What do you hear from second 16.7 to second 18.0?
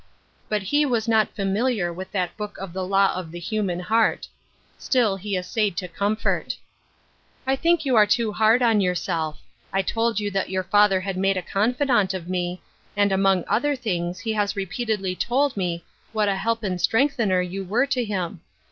strengthener you were